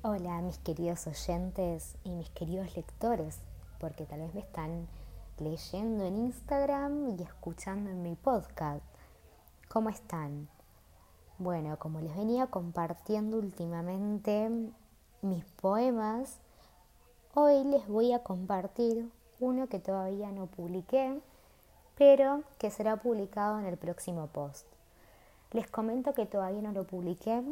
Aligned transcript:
Hola 0.00 0.40
mis 0.42 0.58
queridos 0.58 1.08
oyentes 1.08 1.96
y 2.04 2.10
mis 2.10 2.30
queridos 2.30 2.76
lectores, 2.76 3.40
porque 3.80 4.06
tal 4.06 4.20
vez 4.20 4.32
me 4.32 4.42
están 4.42 4.86
leyendo 5.40 6.04
en 6.04 6.18
Instagram 6.18 7.18
y 7.18 7.22
escuchando 7.24 7.90
en 7.90 8.04
mi 8.04 8.14
podcast. 8.14 8.84
¿Cómo 9.68 9.90
están? 9.90 10.46
Bueno, 11.38 11.80
como 11.80 12.00
les 12.00 12.16
venía 12.16 12.46
compartiendo 12.46 13.38
últimamente 13.38 14.48
mis 15.20 15.44
poemas, 15.60 16.38
hoy 17.34 17.64
les 17.64 17.88
voy 17.88 18.12
a 18.12 18.22
compartir 18.22 19.10
uno 19.40 19.68
que 19.68 19.80
todavía 19.80 20.30
no 20.30 20.46
publiqué, 20.46 21.20
pero 21.96 22.44
que 22.58 22.70
será 22.70 22.98
publicado 22.98 23.58
en 23.58 23.66
el 23.66 23.76
próximo 23.76 24.28
post. 24.28 24.64
Les 25.50 25.68
comento 25.68 26.14
que 26.14 26.24
todavía 26.24 26.62
no 26.62 26.70
lo 26.70 26.84
publiqué 26.84 27.42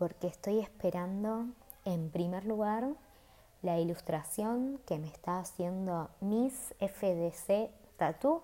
porque 0.00 0.28
estoy 0.28 0.60
esperando, 0.60 1.44
en 1.84 2.08
primer 2.08 2.46
lugar, 2.46 2.88
la 3.60 3.78
ilustración 3.78 4.80
que 4.86 4.98
me 4.98 5.08
está 5.08 5.40
haciendo 5.40 6.08
Miss 6.22 6.74
FDC 6.80 7.70
Tattoo, 7.98 8.42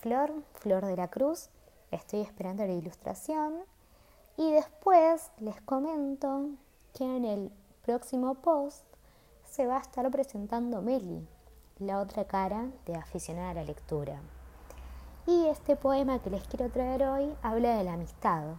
Flor, 0.00 0.32
Flor 0.54 0.84
de 0.84 0.96
la 0.96 1.06
Cruz. 1.06 1.48
Estoy 1.92 2.22
esperando 2.22 2.66
la 2.66 2.72
ilustración 2.72 3.54
y 4.36 4.50
después 4.50 5.30
les 5.38 5.60
comento 5.60 6.48
que 6.92 7.04
en 7.04 7.24
el 7.24 7.52
próximo 7.82 8.34
post 8.34 8.84
se 9.48 9.68
va 9.68 9.76
a 9.76 9.82
estar 9.82 10.10
presentando 10.10 10.82
Meli, 10.82 11.24
la 11.78 12.00
otra 12.00 12.24
cara 12.24 12.68
de 12.86 12.96
aficionada 12.96 13.50
a 13.50 13.54
la 13.54 13.64
lectura. 13.64 14.20
Y 15.24 15.46
este 15.46 15.76
poema 15.76 16.18
que 16.18 16.30
les 16.30 16.42
quiero 16.48 16.68
traer 16.68 17.04
hoy 17.04 17.32
habla 17.42 17.76
de 17.76 17.84
la 17.84 17.92
amistad, 17.92 18.56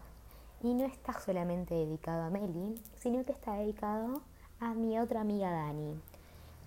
y 0.63 0.73
no 0.73 0.85
está 0.85 1.19
solamente 1.19 1.73
dedicado 1.73 2.23
a 2.23 2.29
Meli, 2.29 2.81
sino 2.97 3.23
que 3.25 3.31
está 3.31 3.53
dedicado 3.53 4.21
a 4.59 4.73
mi 4.73 4.99
otra 4.99 5.21
amiga 5.21 5.51
Dani. 5.51 5.99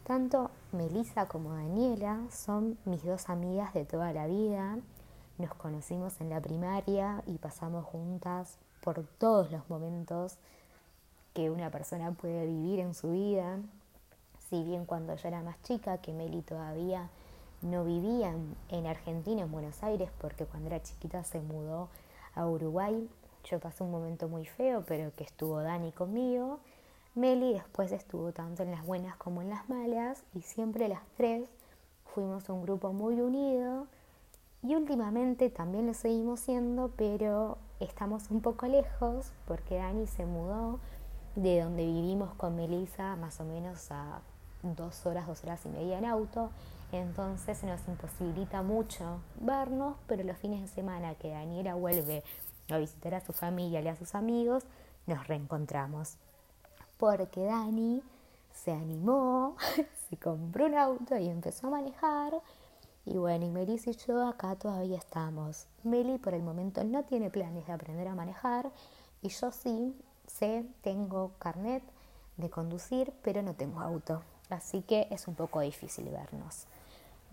Tanto 0.05 0.51
Melissa 0.73 1.27
como 1.27 1.55
Daniela 1.55 2.21
son 2.31 2.77
mis 2.85 3.05
dos 3.05 3.31
amigas 3.31 3.73
de 3.73 3.85
toda 3.85 4.13
la 4.13 4.27
vida. 4.27 4.79
Nos 5.39 5.55
conocimos 5.55 6.21
en 6.21 6.31
la 6.31 6.41
primaria 6.41 7.23
y 7.27 7.39
pasamos 7.39 7.85
juntas 7.85 8.59
por 8.83 9.03
todos 9.19 9.51
los 9.51 9.69
momentos 9.71 10.37
que 11.33 11.51
una 11.51 11.71
persona 11.71 12.13
puede 12.13 12.47
vivir 12.47 12.81
en 12.81 12.95
su 12.95 13.13
vida. 13.13 13.59
Si 14.51 14.63
bien 14.63 14.85
cuando 14.85 15.15
yo 15.15 15.29
era 15.29 15.43
más 15.43 15.61
chica, 15.63 15.99
que 15.99 16.13
Meli 16.13 16.43
todavía 16.43 17.09
no 17.63 17.85
vivía 17.85 18.35
en 18.69 18.87
Argentina, 18.87 19.43
en 19.43 19.51
Buenos 19.51 19.83
Aires, 19.83 20.11
porque 20.21 20.45
cuando 20.45 20.69
era 20.69 20.83
chiquita 20.83 21.25
se 21.25 21.41
mudó 21.41 21.89
a 22.35 22.47
Uruguay, 22.47 23.09
yo 23.45 23.61
pasé 23.61 23.85
un 23.85 23.91
momento 23.91 24.29
muy 24.29 24.47
feo, 24.47 24.85
pero 24.87 25.15
que 25.15 25.25
estuvo 25.25 25.61
Dani 25.61 25.93
conmigo. 25.93 26.59
Meli 27.15 27.53
después 27.53 27.93
estuvo 27.93 28.33
tanto 28.33 28.63
en 28.63 28.73
las 28.73 28.85
buenas 28.85 29.17
como 29.17 29.41
en 29.43 29.51
las 29.51 29.69
malas 29.69 30.25
y 30.35 30.43
siempre 30.43 30.89
las 30.89 31.03
tres 31.17 31.49
fuimos 32.15 32.49
un 32.49 32.63
grupo 32.63 32.93
muy 32.93 33.21
unido 33.21 33.87
y 34.63 34.75
últimamente 34.75 35.51
también 35.51 35.87
lo 35.87 35.95
seguimos 35.95 36.41
siendo, 36.41 36.91
pero 36.97 37.59
estamos 37.81 38.31
un 38.31 38.41
poco 38.41 38.67
lejos 38.67 39.31
porque 39.47 39.77
Dani 39.77 40.07
se 40.07 40.25
mudó 40.25 40.81
de 41.37 41.61
donde 41.61 41.85
vivimos 41.85 42.33
con 42.35 42.57
Melissa 42.57 43.15
más 43.17 43.41
o 43.41 43.45
menos 43.45 43.91
a 43.91 44.21
dos 44.63 45.05
horas, 45.05 45.27
dos 45.27 45.43
horas 45.45 45.61
y 45.67 45.69
media 45.69 45.99
en 45.99 46.07
auto. 46.07 46.51
Entonces 46.93 47.59
se 47.59 47.67
nos 47.67 47.87
imposibilita 47.89 48.63
mucho 48.63 49.21
vernos, 49.41 49.97
pero 50.07 50.23
los 50.25 50.39
fines 50.39 50.63
de 50.63 50.69
semana 50.69 51.15
que 51.17 51.31
Daniela 51.31 51.75
vuelve 51.75 52.23
a 52.69 52.79
visitar 52.79 53.15
a 53.15 53.21
su 53.21 53.33
familia 53.33 53.81
y 53.81 53.89
a 53.89 53.97
sus 53.97 54.15
amigos, 54.15 54.65
nos 55.07 55.27
reencontramos. 55.27 56.17
Porque 56.99 57.45
Dani 57.45 58.03
se 58.53 58.73
animó, 58.73 59.57
se 60.09 60.17
compró 60.17 60.67
un 60.67 60.75
auto 60.75 61.17
y 61.19 61.29
empezó 61.29 61.67
a 61.67 61.71
manejar. 61.71 62.41
Y 63.07 63.19
bueno, 63.19 63.45
y 63.45 63.51
Melissa 63.51 63.91
y 63.91 63.97
yo 63.97 64.27
acá 64.27 64.57
todavía 64.57 64.97
estamos. 64.97 65.67
Meli 65.83 66.19
por 66.19 66.35
el 66.35 66.43
momento 66.43 66.83
no 66.85 67.03
tiene 67.05 67.31
planes 67.31 67.67
de 67.67 67.73
aprender 67.73 68.09
a 68.09 68.15
manejar 68.15 68.71
y 69.21 69.29
yo 69.29 69.51
sí 69.53 69.95
sé, 70.27 70.65
tengo 70.83 71.33
carnet 71.39 71.83
de 72.37 72.51
conducir, 72.51 73.13
pero 73.23 73.43
no 73.43 73.55
tengo 73.55 73.81
auto. 73.81 74.23
Así 74.51 74.83
que 74.83 75.07
es 75.11 75.29
un 75.29 75.35
poco 75.35 75.61
difícil 75.61 76.09
vernos. 76.09 76.67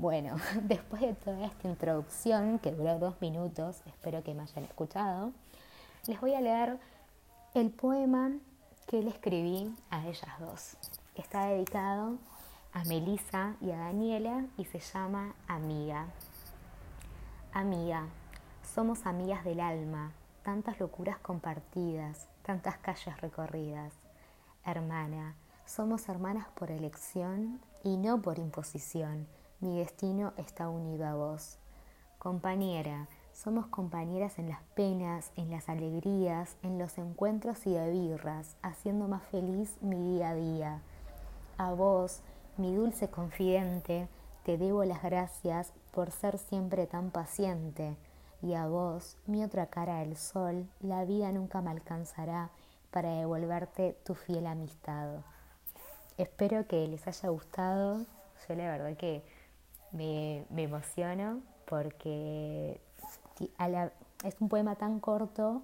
Bueno, 0.02 0.38
después 0.64 1.04
de 1.04 1.14
toda 1.14 1.46
esta 1.46 1.68
introducción 1.68 2.58
que 2.58 2.72
duró 2.72 2.98
dos 2.98 3.22
minutos, 3.22 3.84
espero 3.86 4.24
que 4.24 4.34
me 4.34 4.42
hayan 4.42 4.64
escuchado, 4.64 5.32
les 6.08 6.20
voy 6.20 6.34
a 6.34 6.42
leer 6.42 6.80
el 7.54 7.70
poema 7.70 8.32
que 8.88 9.04
le 9.04 9.12
escribí 9.12 9.72
a 9.92 10.08
ellas 10.08 10.40
dos. 10.40 10.76
Está 11.14 11.46
dedicado 11.46 12.18
a 12.74 12.84
Melissa 12.86 13.54
y 13.62 13.70
a 13.70 13.78
Daniela 13.78 14.46
y 14.58 14.66
se 14.66 14.80
llama 14.80 15.36
Amiga. 15.48 16.08
Amiga, 17.54 18.08
somos 18.74 19.06
amigas 19.06 19.44
del 19.44 19.60
alma, 19.60 20.14
tantas 20.42 20.80
locuras 20.80 21.20
compartidas, 21.20 22.28
tantas 22.42 22.78
calles 22.78 23.22
recorridas. 23.22 23.94
Hermana, 24.66 25.36
somos 25.68 26.10
hermanas 26.10 26.48
por 26.56 26.72
elección 26.72 27.62
y 27.84 27.98
no 27.98 28.20
por 28.20 28.40
imposición 28.40 29.28
mi 29.62 29.78
destino 29.78 30.34
está 30.38 30.70
unido 30.70 31.06
a 31.06 31.14
vos. 31.14 31.60
Compañera, 32.18 33.08
somos 33.32 33.68
compañeras 33.68 34.40
en 34.40 34.50
las 34.50 34.62
penas, 34.76 35.32
en 35.36 35.52
las 35.52 35.70
alegrías, 35.70 36.58
en 36.64 36.80
los 36.80 36.98
encuentros 36.98 37.66
y 37.68 37.74
de 37.74 37.90
birras, 37.92 38.58
haciendo 38.64 39.08
más 39.08 39.24
feliz 39.24 39.78
mi 39.82 39.98
día 39.98 40.30
a 40.30 40.36
día. 40.36 40.82
A 41.58 41.74
vos, 41.74 42.22
mi 42.58 42.76
dulce 42.76 43.10
confidente, 43.10 44.08
te 44.44 44.58
debo 44.58 44.84
las 44.84 45.04
gracias 45.04 45.74
por 45.92 46.10
ser 46.10 46.40
siempre 46.40 46.88
tan 46.88 47.12
paciente. 47.12 47.96
Y 48.42 48.56
a 48.56 48.68
vos, 48.68 49.18
mi 49.28 49.44
otra 49.44 49.68
cara 49.68 50.00
del 50.00 50.18
sol, 50.18 50.68
la 50.80 51.06
vida 51.06 51.32
nunca 51.32 51.62
me 51.62 51.70
alcanzará 51.70 52.50
para 52.90 53.10
devolverte 53.12 53.96
tu 54.04 54.16
fiel 54.16 54.48
amistad. 54.48 55.20
Espero 56.18 56.68
que 56.68 56.88
les 56.88 57.08
haya 57.08 57.30
gustado. 57.30 58.06
Yo 58.48 58.56
la 58.56 58.64
verdad 58.72 58.98
que 58.98 59.24
me, 59.92 60.46
emociono 60.56 61.42
porque 61.66 62.80
es 64.24 64.36
un 64.40 64.50
poema 64.50 64.76
tan 64.76 65.00
corto 65.00 65.62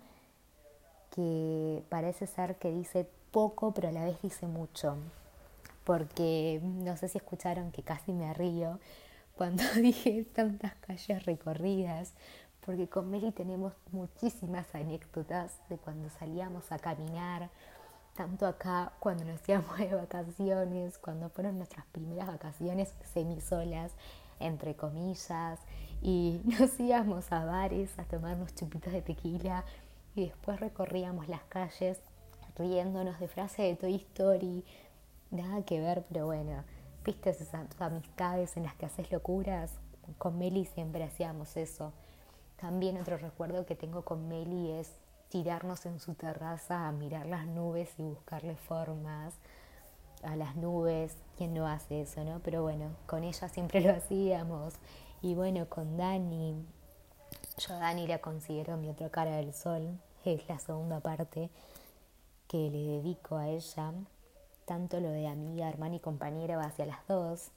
que 1.14 1.84
parece 1.90 2.28
ser 2.28 2.56
que 2.56 2.72
dice 2.72 3.08
poco, 3.32 3.74
pero 3.74 3.90
a 3.90 3.92
la 3.92 4.06
vez 4.06 4.22
dice 4.22 4.48
mucho. 4.48 4.98
Porque 5.84 6.60
no 6.64 6.98
sé 6.98 7.08
si 7.08 7.18
escucharon 7.18 7.72
que 7.72 7.82
casi 7.84 8.12
me 8.12 8.34
río 8.34 8.80
cuando 9.36 9.64
dije 9.82 10.26
tantas 10.34 10.76
calles 10.76 11.26
recorridas, 11.26 12.14
porque 12.66 12.90
con 12.90 13.10
Meli 13.10 13.32
tenemos 13.32 13.74
muchísimas 13.92 14.74
anécdotas 14.76 15.62
de 15.70 15.78
cuando 15.78 16.10
salíamos 16.10 16.72
a 16.72 16.80
caminar, 16.80 17.50
tanto 18.18 18.48
acá 18.48 18.92
cuando 19.00 19.24
nos 19.24 19.48
íbamos 19.48 19.78
de 19.78 19.94
vacaciones, 19.94 20.98
cuando 20.98 21.30
fueron 21.30 21.58
nuestras 21.58 21.86
primeras 21.86 22.28
vacaciones 22.28 22.94
semisolas, 23.14 23.94
entre 24.40 24.76
comillas, 24.76 25.60
y 26.02 26.42
nos 26.60 26.78
íbamos 26.80 27.32
a 27.32 27.46
bares 27.46 27.98
a 27.98 28.04
tomarnos 28.04 28.56
chupitos 28.56 28.92
de 28.92 29.04
tequila 29.04 29.64
y 30.16 30.26
después 30.26 30.60
recorríamos 30.60 31.30
las 31.30 31.44
calles 31.44 32.00
riéndonos 32.58 33.20
de 33.20 33.28
frases 33.28 33.58
de 33.60 33.76
Toy 33.76 33.96
Story, 33.96 34.66
nada 35.30 35.62
que 35.64 35.80
ver, 35.80 36.04
pero 36.10 36.26
bueno, 36.26 36.64
viste 37.06 37.30
esas 37.30 37.54
amistades 37.80 38.58
en 38.58 38.64
las 38.64 38.74
que 38.74 38.88
haces 38.88 39.12
locuras, 39.12 39.72
con 40.18 40.40
Meli 40.40 40.66
siempre 40.66 41.04
hacíamos 41.04 41.56
eso. 41.56 41.94
También 42.60 42.98
otro 42.98 43.18
recuerdo 43.18 43.68
que 43.68 43.76
tengo 43.76 44.04
con 44.04 44.28
Meli 44.28 44.72
es 44.72 44.92
tirarnos 45.30 45.86
en 45.86 46.00
su 46.00 46.14
terraza 46.14 46.88
a 46.88 46.92
mirar 46.92 47.26
las 47.26 47.48
nubes 47.48 47.90
y 47.98 48.04
buscarle 48.04 48.56
formas 48.56 49.34
a 50.24 50.36
las 50.36 50.56
nubes. 50.56 51.16
¿Quién 51.38 51.54
no 51.54 51.68
hace 51.68 52.02
eso, 52.02 52.24
no? 52.24 52.40
Pero 52.40 52.62
bueno, 52.64 52.96
con 53.06 53.24
ella 53.24 53.50
siempre 53.50 53.82
lo 53.82 53.92
hacíamos. 53.92 54.76
Y 55.22 55.36
bueno, 55.36 55.68
con 55.68 55.98
Dani, 55.98 56.66
yo 57.58 57.74
a 57.74 57.80
Dani 57.80 58.08
la 58.08 58.20
considero 58.20 58.78
mi 58.78 58.90
otra 58.90 59.10
cara 59.10 59.38
del 59.38 59.54
sol, 59.54 60.00
es 60.26 60.48
la 60.48 60.60
segunda 60.60 61.00
parte 61.00 61.50
que 62.48 62.70
le 62.70 62.84
dedico 62.84 63.38
a 63.38 63.50
ella. 63.50 63.94
Tanto 64.66 65.00
lo 65.00 65.10
de 65.10 65.28
amiga, 65.28 65.70
hermana 65.70 65.96
y 65.96 66.00
compañera 66.00 66.58
va 66.58 66.66
hacia 66.66 66.86
las 66.86 67.06
dos, 67.08 67.52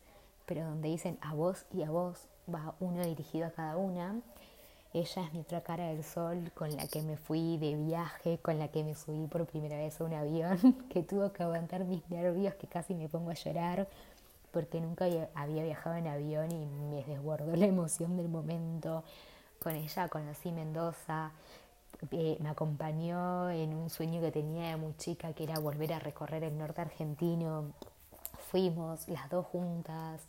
pero 0.46 0.64
donde 0.64 0.88
dicen 0.88 1.19
a 1.20 1.34
vos 1.34 1.67
y 1.72 1.82
a 1.82 1.90
vos 1.90 2.28
va 2.52 2.75
uno 2.81 3.05
dirigido 3.05 3.46
a 3.46 3.50
cada 3.50 3.76
una. 3.76 4.20
Ella 4.92 5.22
es 5.22 5.32
mi 5.32 5.40
otra 5.40 5.60
cara 5.60 5.88
del 5.88 6.02
sol 6.02 6.50
con 6.54 6.75
la 6.76 6.88
que 6.88 7.02
me 7.02 7.16
fui 7.16 7.58
de 7.58 7.76
viaje, 7.76 8.38
con 8.38 8.58
la 8.58 8.69
que 8.69 8.82
me 8.82 8.94
subí 8.94 9.26
por 9.28 9.46
primera 9.46 9.76
vez 9.76 10.00
a 10.00 10.04
un 10.04 10.14
avión, 10.14 10.58
que 10.90 11.02
tuvo 11.02 11.32
que 11.32 11.42
aguantar 11.42 11.84
mis 11.84 12.08
nervios, 12.10 12.54
que 12.54 12.66
casi 12.66 12.94
me 12.94 13.08
pongo 13.08 13.31
a 13.31 13.34
llorar 13.34 13.88
porque 14.50 14.81
nunca 14.81 15.06
había 15.34 15.62
viajado 15.62 15.96
en 15.96 16.08
avión 16.08 16.50
y 16.50 16.66
me 16.66 17.04
desbordó 17.04 17.54
la 17.56 17.66
emoción 17.66 18.16
del 18.16 18.28
momento. 18.28 19.04
Con 19.62 19.76
ella 19.76 20.08
conocí 20.08 20.52
Mendoza, 20.52 21.32
eh, 22.12 22.38
me 22.40 22.48
acompañó 22.48 23.50
en 23.50 23.75
un 23.75 23.90
sueño 23.90 24.20
que 24.20 24.32
tenía 24.32 24.70
de 24.70 24.76
muy 24.76 24.96
chica, 24.96 25.32
que 25.34 25.44
era 25.44 25.58
volver 25.58 25.93
a 25.93 25.98
recorrer 25.98 26.44
el 26.44 26.56
norte 26.56 26.81
argentino. 26.81 27.72
Fuimos 28.50 29.06
las 29.08 29.28
dos 29.28 29.46
juntas. 29.46 30.22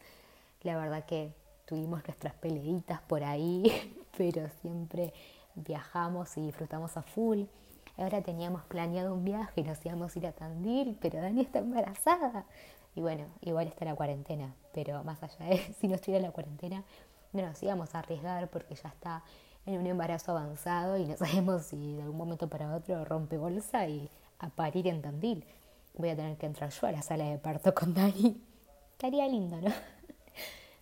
La 0.63 0.77
verdad 0.77 1.05
que 1.05 1.33
tuvimos 1.65 2.03
nuestras 2.05 2.33
peleitas 2.35 3.01
por 3.01 3.23
ahí, 3.23 3.95
pero 4.17 4.47
siempre 4.61 5.13
viajamos 5.55 6.37
y 6.37 6.41
disfrutamos 6.41 6.97
a 6.97 7.01
full. 7.01 7.43
Ahora 7.97 8.21
teníamos 8.21 8.63
planeado 8.63 9.13
un 9.13 9.23
viaje 9.23 9.61
y 9.61 9.63
nos 9.63 9.85
íbamos 9.85 10.15
a 10.15 10.19
ir 10.19 10.27
a 10.27 10.31
Tandil, 10.31 10.97
pero 11.01 11.21
Dani 11.21 11.41
está 11.41 11.59
embarazada. 11.59 12.45
Y 12.95 13.01
bueno, 13.01 13.25
igual 13.41 13.67
está 13.67 13.85
la 13.85 13.95
cuarentena, 13.95 14.53
pero 14.73 15.03
más 15.03 15.21
allá 15.23 15.45
de 15.45 15.57
si 15.79 15.87
no 15.87 15.95
estuviera 15.95 16.25
la 16.25 16.31
cuarentena, 16.31 16.83
no 17.33 17.41
nos 17.41 17.61
íbamos 17.63 17.93
a 17.95 17.99
arriesgar 17.99 18.49
porque 18.49 18.75
ya 18.75 18.89
está 18.89 19.23
en 19.65 19.79
un 19.79 19.87
embarazo 19.87 20.31
avanzado 20.31 20.97
y 20.97 21.05
no 21.05 21.17
sabemos 21.17 21.63
si 21.63 21.95
de 21.95 22.01
algún 22.03 22.17
momento 22.17 22.47
para 22.47 22.75
otro 22.75 23.05
rompe 23.05 23.37
bolsa 23.37 23.87
y 23.87 24.09
a 24.39 24.49
parir 24.49 24.87
en 24.87 25.01
Tandil. 25.01 25.45
Voy 25.95 26.09
a 26.09 26.15
tener 26.15 26.37
que 26.37 26.45
entrar 26.45 26.69
yo 26.69 26.87
a 26.87 26.91
la 26.91 27.01
sala 27.01 27.25
de 27.25 27.37
parto 27.37 27.73
con 27.73 27.93
Dani. 27.93 28.41
Estaría 28.93 29.27
lindo, 29.27 29.59
¿no? 29.61 29.71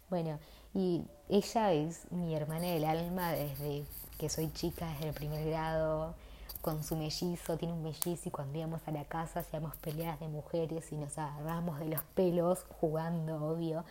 bueno, 0.09 0.39
y 0.73 1.03
ella 1.29 1.73
es 1.73 2.11
mi 2.11 2.35
hermana 2.35 2.67
del 2.67 2.85
alma 2.85 3.31
desde 3.31 3.85
que 4.17 4.29
soy 4.29 4.51
chica, 4.51 4.87
desde 4.93 5.09
el 5.09 5.13
primer 5.13 5.45
grado, 5.49 6.15
con 6.61 6.83
su 6.83 6.95
mellizo, 6.95 7.57
tiene 7.57 7.73
un 7.73 7.83
mellizo 7.83 8.27
y 8.27 8.31
cuando 8.31 8.57
íbamos 8.57 8.81
a 8.85 8.91
la 8.91 9.05
casa 9.05 9.39
hacíamos 9.39 9.75
peleas 9.77 10.19
de 10.19 10.27
mujeres 10.27 10.91
y 10.91 10.95
nos 10.95 11.17
agarramos 11.17 11.79
de 11.79 11.87
los 11.87 12.03
pelos 12.15 12.65
jugando, 12.79 13.47
obvio, 13.47 13.85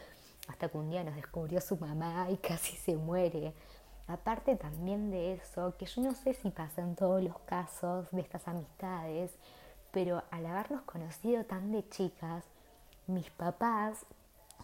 hasta 0.49 0.69
que 0.69 0.77
un 0.77 0.91
día 0.91 1.03
nos 1.03 1.17
descubrió 1.17 1.61
su 1.61 1.77
mamá 1.77 2.29
y 2.31 2.37
casi 2.37 2.77
se 2.77 2.97
muere. 2.97 3.55
Aparte 4.07 4.57
también 4.57 5.11
de 5.11 5.35
eso, 5.35 5.75
que 5.79 5.87
yo 5.87 6.03
no 6.03 6.15
sé 6.15 6.35
si 6.35 6.51
pasa 6.51 6.83
en 6.83 6.95
todos 6.95 7.23
los 7.23 7.39
casos 7.41 8.07
de 8.11 8.21
estas 8.21 8.47
amistades, 8.49 9.33
pero 9.91 10.23
al 10.31 10.47
habernos 10.47 10.83
conocido 10.83 11.45
tan 11.45 11.73
de 11.73 11.89
chicas, 11.89 12.45
mis 13.07 13.31
papás 13.31 14.05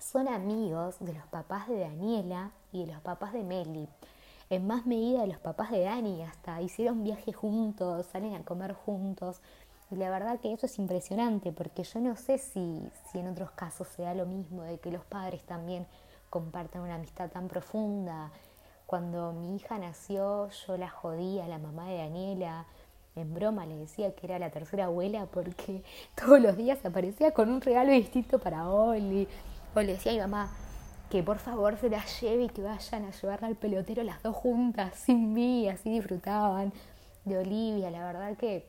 son 0.01 0.29
amigos 0.29 0.97
de 1.01 1.13
los 1.13 1.27
papás 1.27 1.69
de 1.69 1.81
Daniela 1.81 2.51
y 2.73 2.85
de 2.85 2.93
los 2.93 3.03
papás 3.03 3.33
de 3.33 3.43
Meli. 3.43 3.89
En 4.51 4.67
más 4.67 4.87
medida 4.87 5.23
de 5.23 5.29
los 5.29 5.39
papás 5.39 5.71
de 5.71 5.81
Dani, 5.81 6.23
hasta 6.23 6.61
hicieron 6.61 7.03
viaje 7.03 7.33
juntos, 7.33 8.07
salen 8.07 8.35
a 8.35 8.45
comer 8.45 8.75
juntos. 8.75 9.41
Y 9.91 9.97
la 9.97 10.11
verdad 10.11 10.41
que 10.41 10.53
eso 10.53 10.67
es 10.67 10.79
impresionante, 10.79 11.53
porque 11.53 11.83
yo 11.85 12.01
no 12.01 12.17
sé 12.17 12.39
si, 12.39 12.83
si 13.11 13.19
en 13.19 13.29
otros 13.29 13.51
casos 13.53 13.89
se 13.89 14.03
da 14.03 14.15
lo 14.15 14.27
mismo, 14.27 14.63
de 14.63 14.79
que 14.79 14.91
los 14.91 15.05
padres 15.05 15.43
también 15.45 15.87
compartan 16.31 16.83
una 16.83 16.97
amistad 16.97 17.31
tan 17.31 17.49
profunda 17.49 18.31
cuando 18.87 19.33
mi 19.33 19.57
hija 19.57 19.79
nació, 19.79 20.49
yo 20.51 20.77
la 20.77 20.91
jodía, 20.91 21.49
la 21.49 21.59
mamá 21.59 21.89
de 21.89 21.99
Daniela, 21.99 22.67
en 23.17 23.33
broma 23.33 23.65
le 23.67 23.77
decía 23.77 24.15
que 24.15 24.27
era 24.27 24.39
la 24.39 24.51
tercera 24.51 24.87
abuela 24.87 25.27
porque 25.27 25.83
todos 26.15 26.41
los 26.41 26.57
días 26.57 26.85
aparecía 26.85 27.33
con 27.33 27.49
un 27.49 27.61
regalo 27.61 27.93
distinto 27.93 28.39
para 28.39 28.69
Oli. 28.69 29.27
O 29.75 29.81
le 29.81 29.95
decía 29.95 30.13
a 30.13 30.15
mi 30.15 30.21
mamá 30.21 30.51
que 31.11 31.23
por 31.23 31.39
favor 31.39 31.77
se 31.77 31.91
la 31.91 32.05
lleve 32.21 32.45
y 32.45 32.49
que 32.49 32.63
vayan 32.63 33.05
a 33.05 33.11
llevarla 33.11 33.49
al 33.49 33.57
pelotero 33.57 34.03
las 34.03 34.23
dos 34.23 34.35
juntas, 34.35 34.95
sin 35.07 35.33
mí, 35.33 35.69
así 35.69 35.91
disfrutaban 35.91 36.73
de 37.25 37.39
Olivia. 37.39 37.91
La 37.91 38.05
verdad 38.05 38.37
que 38.37 38.67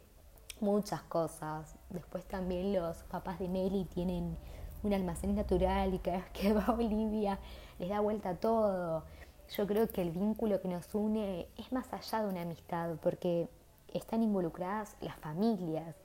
muchas 0.59 1.01
cosas. 1.03 1.75
Después 1.89 2.25
también 2.25 2.73
los 2.73 2.97
papás 3.03 3.39
de 3.39 3.47
Meli 3.47 3.85
tienen 3.85 4.37
un 4.83 4.93
almacén 4.93 5.35
natural 5.35 5.93
y 5.93 5.99
cada 5.99 6.17
vez 6.17 6.29
que 6.31 6.53
va 6.53 6.75
Olivia 6.77 7.39
les 7.79 7.89
da 7.89 7.99
vuelta 7.99 8.29
a 8.29 8.35
todo 8.35 9.03
yo 9.49 9.67
creo 9.67 9.87
que 9.87 10.01
el 10.01 10.11
vínculo 10.11 10.59
que 10.61 10.67
nos 10.67 10.93
une 10.95 11.47
es 11.57 11.71
más 11.71 11.91
allá 11.93 12.23
de 12.23 12.29
una 12.29 12.41
amistad, 12.41 12.95
porque 13.01 13.47
están 13.93 14.23
involucradas 14.23 14.95
las 15.01 15.15
familias. 15.17 15.95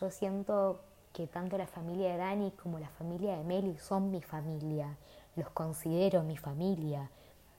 Yo 0.00 0.10
siento 0.10 0.80
que 1.14 1.28
tanto 1.28 1.56
la 1.56 1.68
familia 1.68 2.10
de 2.10 2.18
Dani 2.18 2.50
como 2.50 2.80
la 2.80 2.88
familia 2.88 3.38
de 3.38 3.44
Meli 3.44 3.78
son 3.78 4.10
mi 4.10 4.20
familia, 4.20 4.98
los 5.36 5.48
considero 5.50 6.24
mi 6.24 6.36
familia. 6.36 7.08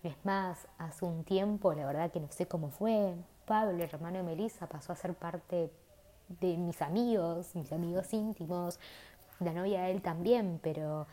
Es 0.03 0.17
más, 0.25 0.67
hace 0.77 1.05
un 1.05 1.23
tiempo, 1.23 1.73
la 1.73 1.85
verdad 1.85 2.11
que 2.11 2.19
no 2.19 2.29
sé 2.29 2.47
cómo 2.47 2.69
fue, 2.69 3.15
Pablo, 3.47 3.81
hermano 3.81 4.17
de 4.17 4.23
Melissa, 4.23 4.67
pasó 4.67 4.91
a 4.91 4.97
ser 4.97 5.13
parte 5.15 5.71
de 6.27 6.57
mis 6.57 6.81
amigos, 6.81 7.55
mis 7.55 7.71
amigos 7.71 8.13
íntimos, 8.13 8.77
la 9.39 9.53
novia 9.53 9.83
de 9.83 9.91
él 9.91 10.01
también, 10.01 10.59
pero 10.61 11.07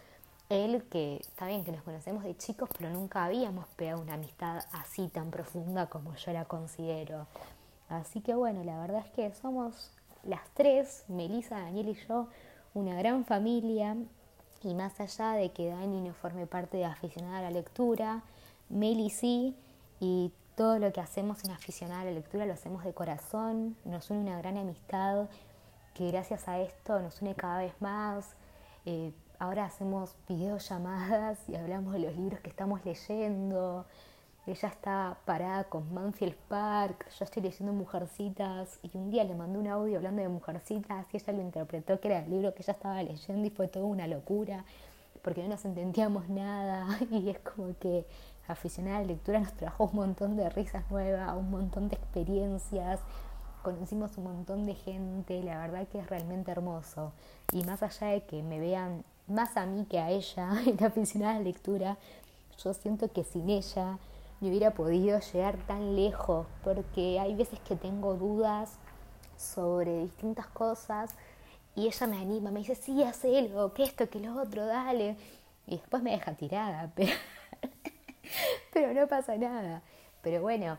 él, 0.49 0.83
que 0.91 1.19
está 1.19 1.47
bien 1.47 1.65
que 1.65 1.71
nos 1.71 1.83
conocemos 1.83 2.25
de 2.25 2.37
chicos, 2.37 2.69
pero 2.77 2.91
nunca 2.91 3.25
habíamos 3.25 3.69
pegado 3.69 4.03
una 4.03 4.15
amistad 4.15 4.65
así 4.73 5.09
tan 5.09 5.31
profunda 5.31 5.87
como 5.87 6.17
yo 6.17 6.33
la 6.33 6.45
considero. 6.47 7.29
Así 7.89 8.21
que 8.21 8.35
bueno, 8.35 8.65
la 8.65 8.81
verdad 8.81 9.05
es 9.05 9.11
que 9.13 9.33
somos 9.33 9.93
las 10.25 10.43
tres, 10.55 11.05
Melissa, 11.09 11.61
Daniel 11.61 11.91
y 11.91 11.95
yo, 12.07 12.29
una 12.75 12.95
gran 12.97 13.25
familia. 13.25 13.97
Y 14.63 14.75
más 14.75 15.01
allá 15.01 15.33
de 15.33 15.51
que 15.51 15.69
Dani 15.69 16.01
no 16.01 16.15
forme 16.15 16.47
parte 16.47 16.77
de 16.77 16.85
aficionada 16.85 17.39
a 17.39 17.43
la 17.43 17.51
lectura, 17.51 18.23
Meli 18.69 19.11
sí, 19.11 19.57
y 19.99 20.33
todo 20.57 20.79
lo 20.79 20.93
que 20.93 21.01
hacemos 21.01 21.43
en 21.45 21.51
aficionada 21.51 22.03
a 22.03 22.05
la 22.05 22.13
lectura 22.13 22.47
lo 22.47 22.53
hacemos 22.53 22.85
de 22.85 22.93
corazón, 22.93 23.77
nos 23.85 24.11
une 24.11 24.21
una 24.21 24.39
gran 24.39 24.57
amistad 24.57 25.29
que 25.95 26.11
gracias 26.11 26.47
a 26.49 26.61
esto 26.61 27.01
nos 27.01 27.21
une 27.23 27.35
cada 27.35 27.59
vez 27.59 27.75
más. 27.81 28.35
Eh, 28.87 29.13
Ahora 29.43 29.65
hacemos 29.65 30.15
videollamadas 30.29 31.37
y 31.49 31.57
hablamos 31.57 31.95
de 31.95 31.99
los 31.99 32.15
libros 32.15 32.39
que 32.43 32.49
estamos 32.49 32.85
leyendo. 32.85 33.87
Ella 34.45 34.69
está 34.69 35.17
parada 35.25 35.63
con 35.65 35.95
Manfield 35.95 36.35
Park, 36.49 37.07
yo 37.17 37.25
estoy 37.25 37.45
leyendo 37.45 37.73
Mujercitas 37.73 38.81
y 38.83 38.91
un 38.97 39.09
día 39.09 39.23
le 39.23 39.37
mandé 39.37 39.57
un 39.57 39.69
audio 39.69 39.99
hablando 39.99 40.21
de 40.21 40.29
Mujercitas 40.29 41.07
y 41.13 41.17
ella 41.17 41.33
lo 41.33 41.43
interpretó 41.43 42.01
que 42.01 42.09
era 42.09 42.19
el 42.19 42.31
libro 42.31 42.53
que 42.53 42.65
ella 42.65 42.73
estaba 42.73 43.01
leyendo 43.05 43.47
y 43.47 43.51
fue 43.51 43.69
toda 43.69 43.85
una 43.85 44.09
locura 44.09 44.65
porque 45.23 45.45
no 45.45 45.51
nos 45.51 45.65
entendíamos 45.65 46.29
nada 46.29 46.89
y 47.13 47.31
es 47.31 47.39
como 47.39 47.79
que 47.79 48.05
aficionada 48.49 48.97
a 48.97 49.01
la 49.03 49.07
lectura 49.07 49.39
nos 49.39 49.53
trajo 49.53 49.85
un 49.85 49.95
montón 49.95 50.37
de 50.37 50.51
risas 50.51 50.91
nuevas, 50.91 51.37
un 51.37 51.49
montón 51.49 51.89
de 51.89 51.95
experiencias, 51.95 52.99
conocimos 53.63 54.19
un 54.19 54.25
montón 54.25 54.67
de 54.67 54.75
gente, 54.75 55.41
la 55.45 55.59
verdad 55.59 55.87
que 55.87 56.01
es 56.01 56.11
realmente 56.11 56.51
hermoso. 56.51 57.13
Y 57.53 57.63
más 57.63 57.85
allá 57.85 58.09
de 58.09 58.25
que 58.25 58.43
me 58.43 58.59
vean 58.59 59.05
más 59.29 59.57
a 59.57 59.67
mí 59.67 59.87
que 59.89 60.01
a 60.01 60.11
ella, 60.11 60.51
en 60.67 60.83
aficionada 60.83 61.37
a 61.37 61.39
la 61.39 61.45
lectura, 61.45 61.97
yo 62.59 62.75
siento 62.75 63.07
que 63.13 63.23
sin 63.23 63.49
ella 63.49 63.99
no 64.43 64.49
hubiera 64.49 64.73
podido 64.73 65.21
llegar 65.21 65.57
tan 65.69 65.95
lejos, 65.95 66.49
porque 66.65 67.21
hay 67.21 67.35
veces 67.35 67.61
que 67.61 67.77
tengo 67.77 68.15
dudas 68.15 68.73
sobre 69.37 70.01
distintas 70.01 70.49
cosas 70.49 71.15
y 71.77 71.87
ella 71.87 72.07
me 72.09 72.19
anima, 72.19 72.51
me 72.51 72.59
dice, 72.59 72.75
sí, 72.75 73.05
haz 73.05 73.25
algo, 73.25 73.73
que 73.73 73.85
esto, 73.85 74.11
que 74.11 74.19
lo 74.19 74.43
otro, 74.43 74.67
dale. 74.67 75.17
Y 75.67 75.77
después 75.77 76.03
me 76.03 76.11
deja 76.11 76.35
tirada, 76.35 76.91
pero, 76.97 77.13
pero 78.73 78.93
no 78.93 79.07
pasa 79.07 79.37
nada. 79.37 79.83
Pero 80.23 80.43
bueno, 80.43 80.77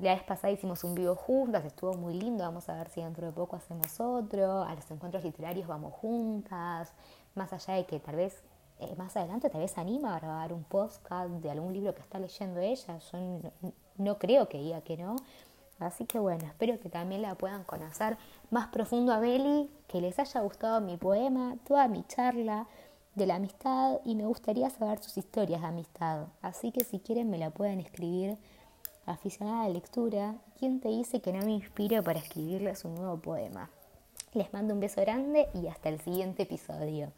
la 0.00 0.14
vez 0.14 0.24
pasada 0.24 0.52
hicimos 0.52 0.82
un 0.82 0.96
vivo 0.96 1.14
juntas, 1.14 1.64
estuvo 1.64 1.94
muy 1.94 2.14
lindo, 2.14 2.42
vamos 2.42 2.68
a 2.68 2.74
ver 2.74 2.88
si 2.88 3.02
dentro 3.02 3.26
de 3.26 3.32
poco 3.32 3.54
hacemos 3.54 4.00
otro, 4.00 4.62
a 4.62 4.74
los 4.74 4.90
encuentros 4.90 5.22
literarios 5.22 5.68
vamos 5.68 5.94
juntas, 5.94 6.92
más 7.36 7.52
allá 7.52 7.74
de 7.74 7.86
que 7.86 8.00
tal 8.00 8.16
vez 8.16 8.42
eh, 8.78 8.94
más 8.96 9.16
adelante 9.16 9.48
tal 9.48 9.62
vez 9.62 9.78
anima 9.78 10.14
a 10.14 10.20
grabar 10.20 10.52
un 10.52 10.62
podcast 10.64 11.30
de 11.30 11.50
algún 11.50 11.72
libro 11.72 11.94
que 11.94 12.02
está 12.02 12.18
leyendo 12.18 12.60
ella, 12.60 12.98
yo 12.98 13.40
no, 13.96 14.18
creo 14.18 14.48
que 14.48 14.58
diga 14.58 14.82
que 14.82 14.98
no, 14.98 15.16
así 15.78 16.04
que 16.04 16.18
bueno, 16.18 16.44
espero 16.44 16.78
que 16.78 16.90
también 16.90 17.22
la 17.22 17.34
puedan 17.36 17.64
conocer 17.64 18.18
más 18.50 18.68
profundo 18.68 19.12
a 19.12 19.18
Beli, 19.18 19.70
que 19.88 20.02
les 20.02 20.18
haya 20.18 20.42
gustado 20.42 20.82
mi 20.82 20.98
poema, 20.98 21.56
toda 21.66 21.88
mi 21.88 22.04
charla 22.04 22.66
de 23.14 23.26
la 23.26 23.36
amistad 23.36 24.00
y 24.04 24.14
me 24.14 24.26
gustaría 24.26 24.68
saber 24.68 25.02
sus 25.02 25.16
historias 25.16 25.62
de 25.62 25.68
amistad, 25.68 26.26
así 26.42 26.70
que 26.70 26.84
si 26.84 26.98
quieren 26.98 27.30
me 27.30 27.38
la 27.38 27.50
pueden 27.50 27.80
escribir 27.80 28.36
aficionada 29.06 29.62
a 29.62 29.68
la 29.68 29.74
lectura, 29.74 30.34
¿quién 30.58 30.80
te 30.80 30.88
dice 30.88 31.22
que 31.22 31.32
no 31.32 31.46
me 31.46 31.52
inspiro 31.52 32.02
para 32.02 32.18
escribirles 32.18 32.84
un 32.84 32.94
nuevo 32.96 33.16
poema? 33.16 33.70
Les 34.34 34.52
mando 34.52 34.74
un 34.74 34.80
beso 34.80 35.00
grande 35.00 35.48
y 35.54 35.68
hasta 35.68 35.88
el 35.88 35.98
siguiente 36.00 36.42
episodio. 36.42 37.10